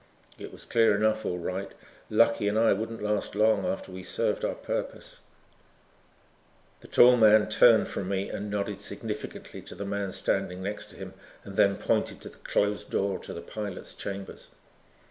It 0.39 0.51
was 0.51 0.65
clear 0.65 0.95
enough 0.95 1.27
all 1.27 1.37
right. 1.37 1.71
Lucky 2.09 2.47
and 2.47 2.57
I 2.57 2.73
wouldn't 2.73 3.03
last 3.03 3.35
long 3.35 3.67
after 3.67 3.91
we 3.91 4.01
served 4.01 4.43
our 4.43 4.55
purpose. 4.55 5.19
The 6.79 6.87
tall 6.87 7.17
man 7.17 7.47
turned 7.49 7.87
from 7.87 8.09
me 8.09 8.27
and 8.27 8.49
nodded 8.49 8.79
significantly 8.81 9.61
to 9.61 9.75
the 9.75 9.85
man 9.85 10.11
standing 10.11 10.63
next 10.63 10.87
to 10.87 10.95
him 10.95 11.13
and 11.43 11.55
then 11.55 11.75
pointed 11.77 12.19
to 12.21 12.29
the 12.29 12.37
closed 12.39 12.89
door 12.89 13.19
to 13.19 13.31
the 13.31 13.43
pilot's 13.43 13.93
chambers. 13.93 14.47